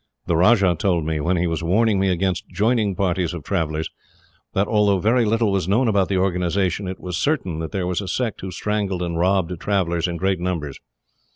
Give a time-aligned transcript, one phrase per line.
[0.25, 3.87] "The Rajah told me, when he was warning me against joining parties of travellers,
[4.55, 8.01] that although very little was known about the organisation, it was certain that there was
[8.01, 10.79] a sect who strangled and robbed travellers in great numbers.